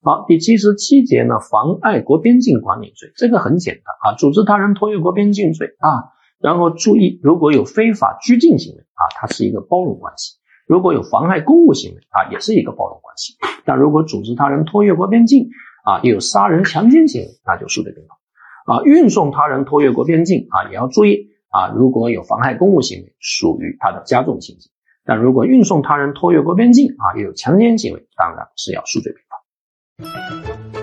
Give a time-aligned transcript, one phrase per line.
[0.00, 6.14] 好，第七十七节呢，妨碍国边境管理罪，这个很简单啊，组织他人偷越国边境罪啊。
[6.38, 13.34] 然后注意，如果有非法拘禁行为啊，它是一个包容关系；如果有妨害公务行为啊，也是一个包容关系。
[13.64, 15.48] 但如果组织他人偷越国边境
[15.84, 18.82] 啊，又有杀人、强奸行为，那就数罪并罚啊。
[18.84, 24.70] 运送他人偷越国边境啊，也要注意啊，如果有妨害公务行为，属于他的加重情节；
[25.04, 29.27] 但如果运送他人偷越国边境啊，又有强奸行为，当然是要数罪并罚。
[30.00, 30.77] Thank you.